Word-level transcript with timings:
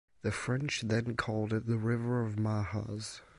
The 0.23 0.31
French 0.31 0.81
then 0.81 1.15
called 1.15 1.53
it 1.53 1.67
The 1.67 1.77
River 1.77 2.23
of 2.23 2.37
the 2.37 2.41
Mahas. 2.41 3.21